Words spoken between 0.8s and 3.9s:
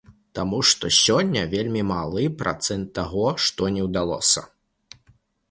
сёння вельмі малы працэнт таго што не